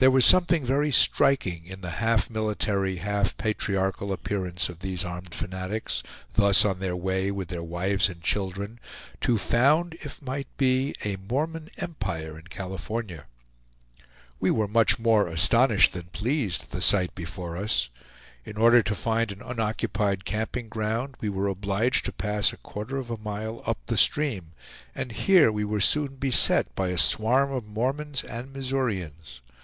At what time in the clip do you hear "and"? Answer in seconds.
8.08-8.20, 24.96-25.12, 28.24-28.52